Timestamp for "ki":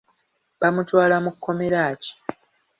2.01-2.13